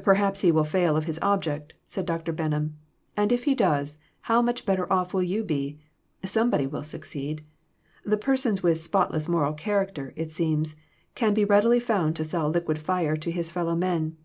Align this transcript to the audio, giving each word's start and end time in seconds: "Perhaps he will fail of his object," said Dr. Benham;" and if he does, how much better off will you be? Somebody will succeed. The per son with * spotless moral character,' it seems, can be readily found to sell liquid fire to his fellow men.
"Perhaps 0.00 0.42
he 0.42 0.52
will 0.52 0.62
fail 0.62 0.96
of 0.96 1.06
his 1.06 1.18
object," 1.20 1.72
said 1.86 2.06
Dr. 2.06 2.30
Benham;" 2.30 2.76
and 3.16 3.32
if 3.32 3.42
he 3.46 3.54
does, 3.56 3.98
how 4.20 4.40
much 4.40 4.64
better 4.64 4.86
off 4.92 5.12
will 5.12 5.24
you 5.24 5.42
be? 5.42 5.80
Somebody 6.24 6.68
will 6.68 6.84
succeed. 6.84 7.42
The 8.04 8.16
per 8.16 8.36
son 8.36 8.54
with 8.62 8.78
* 8.78 8.78
spotless 8.78 9.26
moral 9.26 9.54
character,' 9.54 10.12
it 10.14 10.30
seems, 10.30 10.76
can 11.16 11.34
be 11.34 11.44
readily 11.44 11.80
found 11.80 12.14
to 12.14 12.22
sell 12.24 12.48
liquid 12.48 12.80
fire 12.80 13.16
to 13.16 13.30
his 13.32 13.50
fellow 13.50 13.74
men. 13.74 14.16